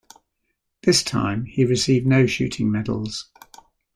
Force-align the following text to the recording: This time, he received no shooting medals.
This 0.81 1.03
time, 1.03 1.45
he 1.45 1.63
received 1.63 2.07
no 2.07 2.25
shooting 2.25 2.71
medals. 2.71 3.29